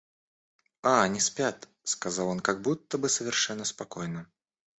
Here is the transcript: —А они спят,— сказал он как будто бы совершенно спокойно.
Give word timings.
—А 0.81 0.91
они 1.03 1.19
спят,— 1.19 1.67
сказал 1.83 2.29
он 2.29 2.39
как 2.39 2.63
будто 2.63 2.97
бы 2.97 3.07
совершенно 3.07 3.65
спокойно. 3.65 4.27